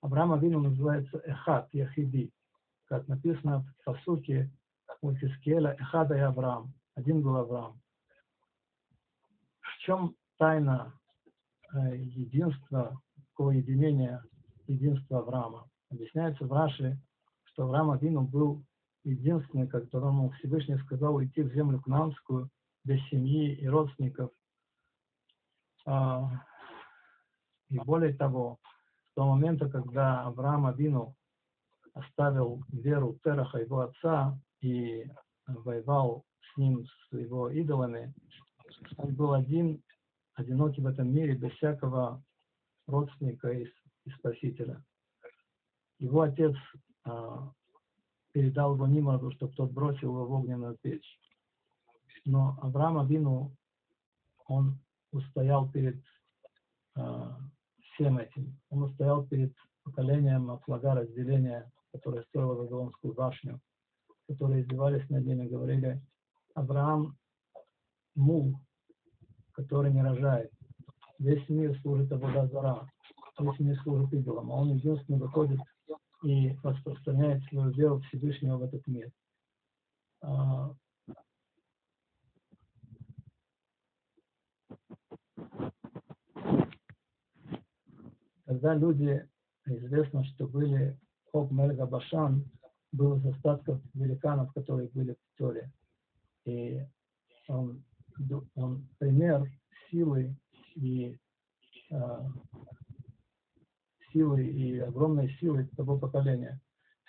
Авраам 0.00 0.32
Авину 0.32 0.60
называется 0.60 1.18
Эхат, 1.24 1.68
Яхиди, 1.72 2.30
как 2.86 3.08
написано 3.08 3.62
в 3.62 3.84
посуке 3.84 4.50
у 5.00 5.14
Хискеля, 5.14 5.76
Эхада 5.78 6.16
и 6.16 6.20
Авраам, 6.20 6.72
один 6.94 7.22
был 7.22 7.36
Авраам. 7.36 7.80
В 9.60 9.78
чем 9.78 10.14
тайна 10.38 10.94
э, 11.72 11.96
единства, 11.96 13.00
такого 13.28 13.50
единения, 13.50 14.22
единства 14.66 15.18
Авраама? 15.18 15.68
Объясняется 15.90 16.44
в 16.44 16.52
Раши, 16.52 16.98
что 17.44 17.64
Авраам 17.64 17.90
Авину 17.90 18.22
был 18.22 18.64
единственный, 19.04 19.68
которому 19.68 20.30
Всевышний 20.30 20.78
сказал 20.78 21.16
уйти 21.16 21.42
в 21.42 21.52
землю 21.52 21.80
Кнанскую 21.80 22.50
без 22.84 23.00
семьи 23.08 23.54
и 23.54 23.66
родственников. 23.68 24.30
А, 25.86 26.30
и 27.70 27.78
более 27.78 28.14
того, 28.14 28.58
с 29.10 29.14
того 29.14 29.34
момента, 29.34 29.68
когда 29.68 30.22
Авраам 30.22 30.66
Авину 30.66 31.14
оставил 31.92 32.64
веру 32.72 33.18
Тераха, 33.22 33.58
его 33.58 33.80
отца, 33.80 34.38
и 34.60 35.06
воевал 35.46 36.24
с 36.40 36.56
ним, 36.56 36.86
с 36.86 37.12
его 37.12 37.50
идолами, 37.50 38.14
он 38.96 39.14
был 39.14 39.34
один, 39.34 39.82
одинокий 40.34 40.80
в 40.80 40.86
этом 40.86 41.14
мире, 41.14 41.34
без 41.34 41.52
всякого 41.52 42.22
родственника 42.86 43.50
и 43.50 43.66
и 44.04 44.10
Спасителя. 44.10 44.82
Его 45.98 46.22
отец 46.22 46.54
а, 47.04 47.50
передал 48.34 48.74
его 48.74 48.88
Нимроду, 48.88 49.30
чтобы 49.30 49.54
тот 49.54 49.70
бросил 49.70 50.08
его 50.08 50.26
в 50.26 50.32
огненную 50.32 50.76
печь. 50.82 51.20
Но 52.24 52.58
Авраам 52.60 52.98
Абину, 52.98 53.56
он 54.48 54.80
устоял 55.12 55.70
перед 55.70 56.02
а, 56.96 57.38
всем 57.80 58.18
этим. 58.18 58.58
Он 58.70 58.82
устоял 58.82 59.24
перед 59.24 59.54
поколением 59.84 60.50
от 60.50 60.64
флага 60.64 60.94
разделения, 60.94 61.70
которое 61.92 62.24
строило 62.24 62.54
Вавилонскую 62.54 63.14
башню, 63.14 63.60
которые 64.26 64.62
издевались 64.62 65.08
над 65.10 65.24
ними, 65.24 65.46
говорили, 65.46 66.02
Авраам 66.54 67.16
мул, 68.16 68.58
который 69.52 69.92
не 69.92 70.02
рожает. 70.02 70.50
Весь 71.20 71.48
мир 71.48 71.78
служит 71.82 72.10
Абудазара, 72.10 72.90
весь 73.38 73.60
мир 73.60 73.80
служит 73.82 74.12
идолам, 74.12 74.50
а 74.50 74.56
он 74.56 74.72
единственный 74.72 75.20
выходит 75.20 75.60
и 76.24 76.56
распространяет 76.62 77.44
свою 77.44 77.70
веру 77.70 78.00
Всевышнего 78.00 78.56
в 78.56 78.62
этот 78.62 78.86
мир. 78.86 79.12
А, 80.22 80.74
когда 88.46 88.74
люди, 88.74 89.28
известно, 89.66 90.24
что 90.24 90.46
были 90.46 90.98
Хоб 91.30 91.50
Мельга 91.50 91.86
Башан, 91.86 92.50
был 92.92 93.16
из 93.16 93.26
остатков 93.26 93.80
великанов, 93.92 94.52
которые 94.54 94.88
были 94.88 95.14
в 95.14 95.38
Торе. 95.38 95.70
И 96.46 96.80
он, 97.48 97.84
он 98.54 98.88
пример 98.98 99.50
силы 99.90 100.34
и 100.74 101.18
э, 101.90 102.20
силы 104.14 104.46
и 104.46 104.78
огромной 104.78 105.28
силы 105.40 105.68
того 105.76 105.98
поколения. 105.98 106.58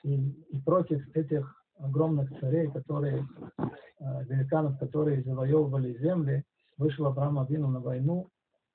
И, 0.04 0.16
и 0.50 0.60
против 0.62 1.08
этих 1.16 1.64
огромных 1.78 2.30
царей, 2.40 2.70
которые, 2.72 3.28
э, 3.58 4.24
великанов, 4.26 4.78
которые 4.80 5.24
завоевывали 5.24 5.98
земли, 6.00 6.44
вышел 6.78 7.06
Авраам 7.06 7.40
Авину 7.40 7.68
на 7.68 7.80
войну 7.80 8.30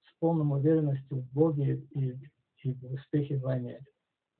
с 0.05 0.19
полной 0.19 0.59
уверенностью 0.59 1.19
в 1.19 1.33
Боге 1.33 1.83
и, 1.91 2.17
и 2.63 2.73
в 2.73 2.95
успехе 2.95 3.37
в 3.37 3.43
войне. 3.43 3.81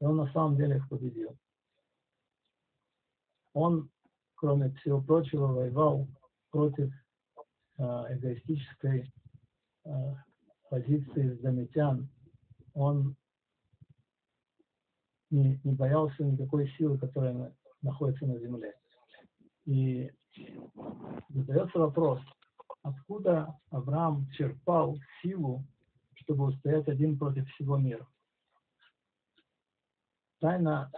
И 0.01 0.05
он 0.05 0.17
на 0.17 0.33
самом 0.33 0.57
деле 0.57 0.77
их 0.77 0.89
победил. 0.89 1.37
Он, 3.53 3.91
кроме 4.37 4.71
всего 4.75 5.03
прочего, 5.03 5.47
воевал 5.49 6.07
против 6.51 6.93
э, 7.79 7.83
эгоистической 7.83 9.13
э, 9.85 9.91
позиции 10.71 11.39
заметян. 11.43 12.09
Он 12.75 13.17
не, 15.31 15.61
не 15.65 15.73
боялся 15.73 16.25
никакой 16.25 16.69
силы, 16.77 16.99
которая 16.99 17.55
находится 17.83 18.27
на 18.27 18.39
земле. 18.39 18.75
И 19.65 20.11
задается 21.29 21.79
вопрос, 21.79 22.21
откуда 22.83 23.59
Авраам 23.71 24.29
черпал 24.33 24.99
силу, 25.23 25.65
чтобы 26.15 26.47
устоять 26.47 26.89
один 26.89 27.19
против 27.19 27.49
всего 27.51 27.77
мира. 27.77 28.07
Тайна 30.41 30.91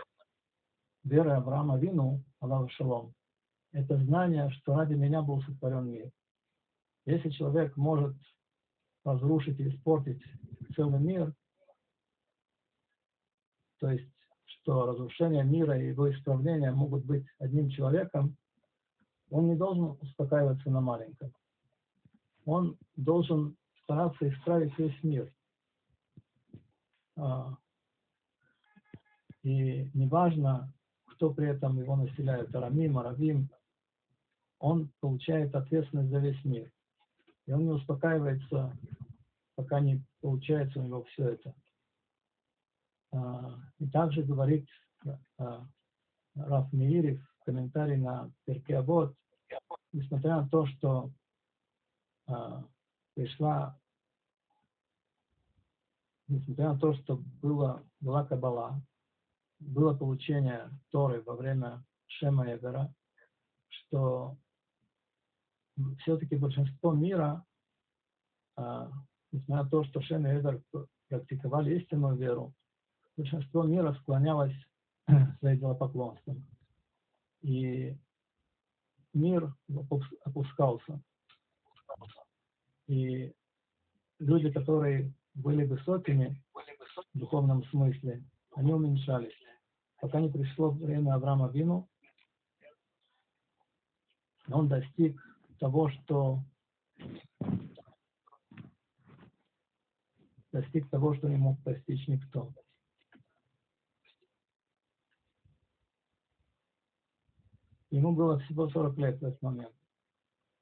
веры 1.05 1.33
Авраама 1.33 1.79
Вину, 1.79 2.23
Аллаху 2.41 2.69
Шалом, 2.71 3.15
это 3.73 3.97
знание, 3.99 4.51
что 4.51 4.75
ради 4.75 4.95
меня 4.95 5.23
был 5.23 5.43
сотворен 5.43 5.91
мир. 5.91 6.11
Если 7.07 7.31
человек 7.31 7.77
может 7.77 8.15
разрушить 9.05 9.59
и 9.59 9.69
испортить 9.69 10.23
целый 10.77 11.01
мир, 11.01 11.35
то 13.79 13.91
есть 13.91 14.12
что 14.63 14.87
разрушение 14.87 15.45
мира 15.45 15.79
и 15.79 15.89
его 15.89 16.11
исправление 16.11 16.71
могут 16.71 17.05
быть 17.05 17.27
одним 17.39 17.69
человеком, 17.69 18.37
он 19.31 19.49
не 19.49 19.57
должен 19.57 19.97
успокаиваться 20.01 20.71
на 20.71 20.81
маленьком. 20.81 21.33
Он 22.45 22.77
должен 22.97 23.57
стараться 23.83 24.29
исправить 24.29 24.77
весь 24.79 25.03
мир. 25.03 25.33
А, 27.17 27.57
и 29.43 29.91
неважно, 29.95 30.73
кто 31.07 31.33
при 31.33 31.49
этом 31.49 31.79
его 31.79 31.97
населяет, 31.97 32.55
Арамим, 32.55 32.99
Аравим, 32.99 33.51
он 34.59 34.93
получает 35.01 35.55
ответственность 35.55 36.11
за 36.11 36.19
весь 36.19 36.45
мир. 36.45 36.71
И 37.47 37.53
он 37.53 37.65
не 37.65 37.71
успокаивается, 37.71 38.77
пока 39.57 39.81
не 39.81 40.05
получается 40.21 40.79
у 40.79 40.83
него 40.85 41.03
все 41.05 41.31
это. 41.31 41.55
И 43.83 43.89
также 43.89 44.23
говорит 44.23 44.69
а, 45.39 45.67
Раф 46.37 46.73
Меирев 46.73 47.21
в 47.41 47.45
комментарии 47.45 47.97
на 47.97 48.31
Перке 48.45 48.77
Абот, 48.77 49.13
несмотря 49.93 50.37
на 50.37 50.49
то, 50.49 50.67
что 50.67 51.11
а, 52.29 52.65
пришла, 53.15 53.77
несмотря 56.29 56.75
на 56.75 56.79
то, 56.79 56.95
что 56.95 57.17
было, 57.43 57.85
была 57.99 58.25
Кабала, 58.25 58.81
было 59.59 59.95
получение 59.95 60.71
Торы 60.93 61.21
во 61.23 61.35
время 61.35 61.85
Шема 62.07 62.55
Эгора, 62.55 62.95
что 63.69 64.37
все-таки 65.99 66.37
большинство 66.37 66.93
мира, 66.93 67.45
несмотря 68.57 69.65
на 69.65 69.69
то, 69.69 69.83
что 69.85 70.01
Шем 70.03 70.25
и 70.29 70.39
Эгор 70.39 70.63
практиковали 71.09 71.81
истинную 71.81 72.17
веру, 72.17 72.55
большинство 73.17 73.65
мира 73.65 73.95
склонялось 73.95 74.55
за 75.41 75.55
идолопоклонством. 75.55 76.47
И 77.43 77.97
мир 79.13 79.55
опускался. 80.25 81.03
И 82.87 83.35
люди, 84.19 84.51
которые 84.51 85.13
были 85.35 85.65
высокими 85.65 86.43
в 87.15 87.19
духовном 87.19 87.65
смысле, 87.65 88.25
они 88.55 88.73
уменьшались. 88.73 89.35
Пока 90.01 90.21
не 90.21 90.29
пришло 90.29 90.71
время 90.71 91.15
Авраама 91.15 91.49
Вину, 91.49 91.89
он 94.51 94.69
достиг 94.69 95.21
того, 95.59 95.89
что 95.91 96.43
достиг 100.53 100.89
того, 100.91 101.15
что 101.15 101.29
не 101.29 101.37
мог 101.37 101.63
достичь 101.63 102.07
никто. 102.09 102.53
Ему 107.93 108.13
было 108.13 108.39
всего 108.39 108.71
40 108.71 108.97
лет 108.97 109.21
в 109.21 109.25
этот 109.25 109.43
момент. 109.43 109.75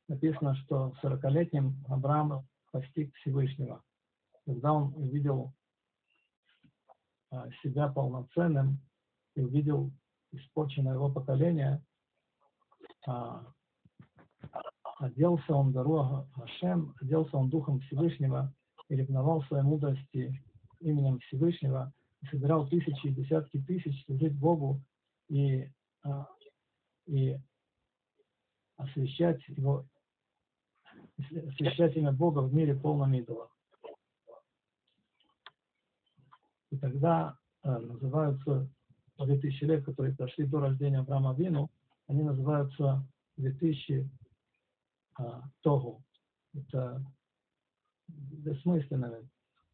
Написано, 0.08 0.56
что 0.56 0.92
40-летним 1.00 1.76
Авраам 1.88 2.44
постиг 2.72 3.14
Всевышнего. 3.14 3.84
Когда 4.44 4.72
он 4.72 4.92
увидел 4.96 5.54
а, 7.30 7.48
себя 7.62 7.86
полноценным 7.86 8.80
и 9.36 9.42
увидел 9.42 9.92
испорченное 10.32 10.94
его 10.94 11.08
поколение, 11.08 11.80
а, 13.06 13.46
оделся 14.98 15.54
он 15.54 15.72
дорога 15.72 16.28
Хашем, 16.34 16.96
оделся 17.00 17.36
он 17.36 17.48
Духом 17.48 17.78
Всевышнего 17.82 18.52
и 18.88 18.96
ревновал 18.96 19.44
своей 19.44 19.62
мудрости 19.62 20.42
именем 20.80 21.20
Всевышнего, 21.20 21.92
и 22.22 22.26
собирал 22.26 22.66
тысячи 22.66 23.06
и 23.06 23.14
десятки 23.14 23.60
тысяч 23.60 24.04
служить 24.04 24.36
Богу 24.36 24.80
и 25.28 25.70
а, 26.02 26.26
и 27.10 27.36
освещать 28.76 29.46
его, 29.48 29.84
освещать 31.18 31.96
имя 31.96 32.12
Бога 32.12 32.38
в 32.40 32.54
мире 32.54 32.74
полном 32.74 33.12
идолах. 33.14 33.50
И 36.70 36.78
тогда 36.78 37.36
э, 37.64 37.78
называются 37.78 38.68
2000 39.18 39.64
лет, 39.64 39.84
которые 39.84 40.14
прошли 40.14 40.46
до 40.46 40.60
рождения 40.60 41.00
Авраама 41.00 41.34
Вину, 41.34 41.68
они 42.06 42.22
называются 42.22 43.04
2000 43.36 44.08
э, 45.18 45.22
Тогу. 45.62 46.02
Это 46.54 47.04
бессмысленно. 48.06 49.28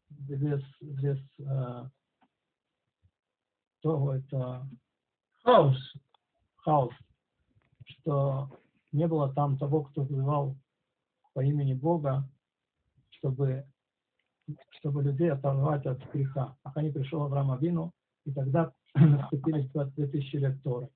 Без, 0.09 0.63
без 0.81 1.19
э, 1.39 1.89
Тогу 3.81 4.11
это 4.11 4.67
хаос. 5.43 5.77
Хаос 6.57 6.93
что 7.87 8.49
не 8.91 9.07
было 9.07 9.33
там 9.33 9.57
того, 9.57 9.83
кто 9.83 10.03
взывал 10.03 10.55
по 11.33 11.43
имени 11.43 11.73
Бога, 11.73 12.27
чтобы, 13.09 13.65
чтобы 14.71 15.03
людей 15.03 15.31
оторвать 15.31 15.85
от 15.85 15.99
греха. 16.11 16.57
А 16.63 16.81
не 16.81 16.91
пришел 16.91 17.23
Авраам 17.23 17.51
Авину, 17.51 17.93
и 18.25 18.31
тогда 18.31 18.73
наступили 18.95 19.67
22 19.73 20.07
тысячи 20.07 20.35
лет 20.37 20.61
Торы. 20.63 20.89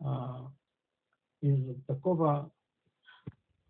А, 0.00 0.50
из 1.40 1.82
такого 1.84 2.50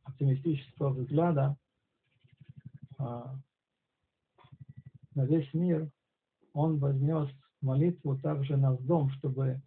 оптимистического 0.04 0.90
взгляда 0.90 1.56
а, 2.98 3.36
на 5.14 5.24
весь 5.24 5.52
мир 5.54 5.90
он 6.52 6.78
вознес 6.78 7.28
молитву 7.60 8.18
также 8.18 8.56
на 8.56 8.76
дом, 8.76 9.10
чтобы 9.10 9.60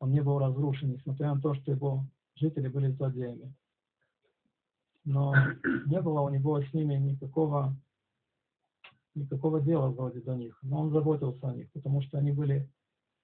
он 0.00 0.12
не 0.12 0.22
был 0.22 0.38
разрушен, 0.38 0.90
несмотря 0.90 1.34
на 1.34 1.40
то, 1.40 1.54
что 1.54 1.70
его 1.70 2.04
жители 2.34 2.68
были 2.68 2.90
злодеями. 2.90 3.54
Но 5.04 5.34
не 5.86 6.00
было 6.00 6.22
у 6.22 6.30
него 6.30 6.60
с 6.60 6.72
ними 6.72 6.94
никакого, 6.94 7.76
никакого 9.14 9.60
дела 9.60 9.88
вроде 9.90 10.20
до 10.20 10.34
них. 10.34 10.58
Но 10.62 10.80
он 10.80 10.90
заботился 10.90 11.48
о 11.48 11.54
них, 11.54 11.70
потому 11.72 12.00
что 12.02 12.18
они 12.18 12.32
были 12.32 12.68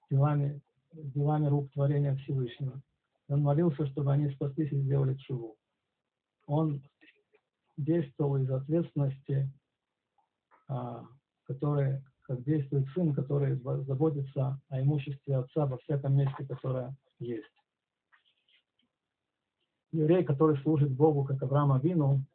делами, 0.09 0.61
делами 0.93 1.47
рук 1.47 1.71
творения 1.73 2.15
Всевышнего. 2.15 2.81
Он 3.27 3.41
молился, 3.41 3.85
чтобы 3.87 4.13
они 4.13 4.29
спаслись 4.29 4.71
и 4.71 4.81
сделали 4.81 5.15
чуву. 5.15 5.57
Он 6.45 6.81
действовал 7.75 8.37
из 8.37 8.49
ответственности, 8.49 9.51
а, 10.67 11.05
который, 11.43 12.03
как 12.27 12.43
действует 12.43 12.87
сын, 12.93 13.13
который 13.13 13.55
заботится 13.55 14.61
о 14.69 14.81
имуществе 14.81 15.37
отца 15.37 15.65
во 15.65 15.77
всяком 15.77 16.15
месте, 16.15 16.45
которое 16.45 16.95
есть. 17.19 17.45
Еврей, 19.93 20.25
который 20.25 20.57
служит 20.61 20.91
Богу, 20.91 21.23
как 21.23 21.41
Авраам 21.41 21.79
Вину, 21.79 22.25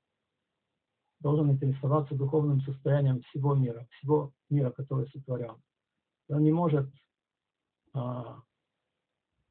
должен 1.21 1.53
интересоваться 1.53 2.15
духовным 2.15 2.63
состоянием 2.63 3.21
всего 3.23 3.55
мира, 3.55 3.87
всего 3.91 4.33
мира, 4.49 4.71
который 4.71 5.07
сотворен. 5.09 5.63
Он 6.29 6.43
не 6.43 6.53
может, 6.53 6.91
а, 7.93 8.41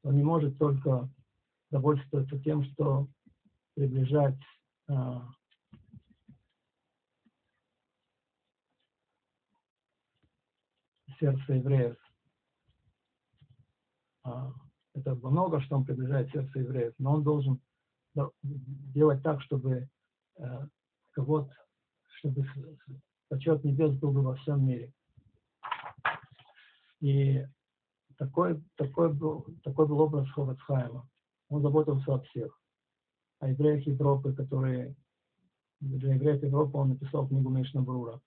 он 0.02 0.16
не 0.16 0.24
может 0.24 0.58
только 0.58 1.08
довольствоваться 1.70 2.38
тем, 2.40 2.64
что 2.64 3.06
приближать 3.74 4.38
сердце 11.18 11.54
евреев. 11.54 11.96
А, 14.24 14.52
это 14.94 15.14
много, 15.14 15.60
что 15.60 15.76
он 15.76 15.84
приближает 15.84 16.30
сердце 16.30 16.60
евреев, 16.60 16.94
но 16.98 17.14
он 17.14 17.22
должен 17.22 17.60
делать 18.52 19.22
так, 19.22 19.40
чтобы 19.40 19.88
э, 20.36 20.66
кого 21.12 21.48
чтобы 22.18 22.46
почет 23.28 23.64
небес 23.64 23.94
был 23.96 24.12
бы 24.12 24.22
во 24.22 24.36
всем 24.36 24.64
мире. 24.64 24.92
И 27.00 27.44
такой, 28.16 28.62
такой, 28.76 29.12
был, 29.12 29.46
такой 29.64 29.88
был 29.88 30.00
образ 30.00 30.30
Ховацхайма. 30.30 31.08
Он 31.48 31.62
заботился 31.62 32.14
о 32.14 32.20
всех. 32.20 32.56
О 33.40 33.48
евреях 33.48 33.86
Европы, 33.86 34.32
которые... 34.32 34.94
Для 35.80 36.14
евреев 36.14 36.42
Европы 36.44 36.78
он 36.78 36.90
написал 36.90 37.26
книгу 37.26 37.50
Мишна 37.50 37.82
Брура. 37.82 38.20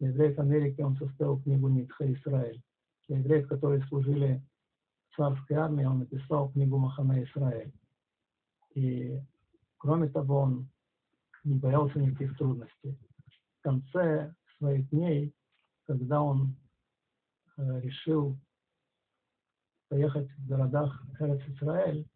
Евреев 0.00 0.38
Америки 0.38 0.80
он 0.80 0.96
составил 0.96 1.40
книгу 1.42 1.68
Нитха 1.68 2.10
Израиль. 2.12 2.62
Для 3.06 3.18
евреев, 3.18 3.48
которые 3.48 3.84
служили 3.86 4.42
в 5.10 5.16
царской 5.16 5.56
армии, 5.56 5.84
он 5.84 6.00
написал 6.00 6.50
книгу 6.50 6.78
Махана 6.78 7.22
Израиль. 7.24 7.72
И 8.74 9.20
кроме 9.76 10.08
того, 10.08 10.38
он 10.38 10.70
не 11.44 11.56
боялся 11.58 11.98
никаких 11.98 12.36
трудностей. 12.38 12.98
В 13.58 13.62
конце 13.62 14.34
своих 14.56 14.88
дней, 14.88 15.34
когда 15.86 16.22
он 16.22 16.56
э, 17.56 17.80
решил 17.80 18.38
поехать 19.88 20.30
в 20.30 20.46
городах 20.46 21.02
Эрец 21.18 21.42
Израиль, 21.48 22.06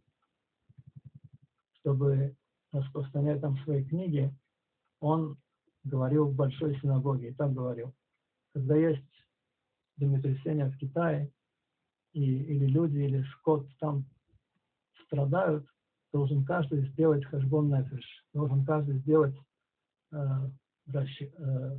чтобы 1.81 2.35
распространять 2.73 3.41
там 3.41 3.59
свои 3.59 3.85
книги, 3.85 4.35
он 5.01 5.37
говорил 5.85 6.27
в 6.27 6.35
большой 6.35 6.79
синагоге, 6.81 7.29
и 7.29 7.35
так 7.35 7.53
говорил. 7.53 7.95
Когда 8.53 8.77
есть 8.77 9.05
землетрясение 9.99 10.67
в 10.67 10.79
Китае, 10.79 11.31
и, 12.13 12.23
или 12.23 12.67
люди, 12.67 12.99
или 12.99 13.25
скот 13.39 13.67
там 13.79 14.05
страдают, 15.07 15.67
должен 16.13 16.45
каждый 16.45 16.87
сделать 16.91 17.25
хашбон 17.25 17.69
нефиш, 17.69 18.25
должен 18.33 18.65
каждый 18.65 18.99
сделать 19.01 19.35
э, 20.13 20.17
расчет, 20.87 21.35
э, 21.39 21.79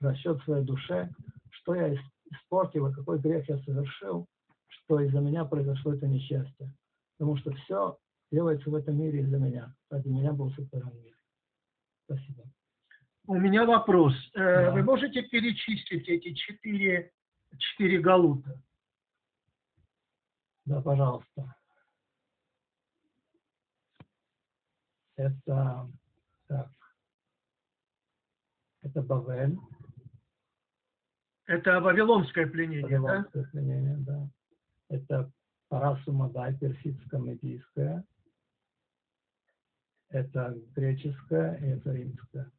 расчет 0.00 0.40
своей 0.42 0.64
душе, 0.64 1.10
что 1.50 1.74
я 1.74 1.94
испортил, 2.30 2.92
какой 2.92 3.18
грех 3.18 3.48
я 3.48 3.58
совершил, 3.60 4.26
что 4.68 5.00
из-за 5.00 5.20
меня 5.20 5.44
произошло 5.44 5.94
это 5.94 6.06
несчастье. 6.06 6.72
Потому 7.16 7.36
что 7.38 7.52
все 7.52 7.98
делается 8.30 8.68
в 8.68 8.74
этом 8.74 8.98
мире 8.98 9.20
из-за 9.20 9.38
меня. 9.38 9.74
Ради 9.90 10.08
меня 10.08 10.32
был 10.32 10.50
сотворен 10.50 10.92
мир. 11.02 11.16
Спасибо. 12.04 12.44
У 13.26 13.34
меня 13.34 13.64
вопрос. 13.64 14.14
Э, 14.34 14.66
да. 14.66 14.70
Вы 14.72 14.82
можете 14.82 15.22
перечислить 15.22 16.08
эти 16.08 16.34
четыре, 16.34 17.12
четыре 17.56 18.00
галута? 18.00 18.60
Да, 20.64 20.80
пожалуйста. 20.80 21.54
Это, 25.16 25.90
так, 26.48 26.70
это 28.82 29.02
Бавель. 29.02 29.58
Это 31.46 31.80
вавилонское 31.80 32.46
пленение, 32.46 32.82
вавилонское 32.82 33.44
да? 33.44 33.50
пленение, 33.50 33.96
да. 33.98 34.28
Это 34.88 35.32
Парасу 35.68 36.12
Мадай, 36.12 36.56
персидско-медийское. 36.56 38.04
Это 40.08 40.58
греческое 40.74 41.56
и 41.58 41.66
это 41.66 41.92
римское. 41.92 42.50